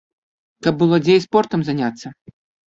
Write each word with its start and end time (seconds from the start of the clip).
Каб 0.67 0.73
было 0.79 0.99
дзе 1.03 1.17
і 1.19 1.23
спортам 1.27 1.59
заняцца. 1.69 2.07